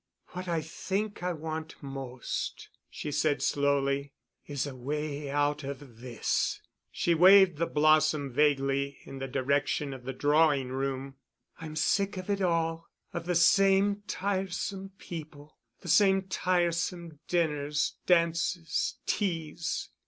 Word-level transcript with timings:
"What 0.29 0.47
I 0.47 0.61
think 0.61 1.21
I 1.21 1.31
want 1.31 1.75
most," 1.79 2.69
she 2.89 3.11
said 3.11 3.43
slowly, 3.43 4.13
"is 4.47 4.65
a 4.65 4.75
way 4.75 5.29
out 5.29 5.63
of 5.63 5.99
this." 6.01 6.59
She 6.91 7.13
waved 7.13 7.57
the 7.59 7.67
blossom 7.67 8.33
vaguely 8.33 8.97
in 9.03 9.19
the 9.19 9.27
direction 9.27 9.93
of 9.93 10.05
the 10.05 10.11
drawing 10.13 10.69
room. 10.69 11.17
"I'm 11.59 11.75
sick 11.75 12.17
of 12.17 12.31
it 12.31 12.41
all, 12.41 12.87
of 13.13 13.27
the 13.27 13.35
same 13.35 14.01
tiresome 14.07 14.89
people, 14.97 15.59
the 15.81 15.87
same 15.87 16.23
tiresome 16.23 17.19
dinners, 17.27 17.93
dances, 18.07 18.97
teas. 19.05 19.89